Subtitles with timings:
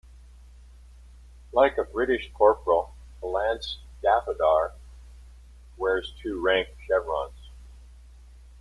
[1.53, 4.71] Like a British corporal, a lance daffadar
[5.77, 7.51] wears two rank chevrons.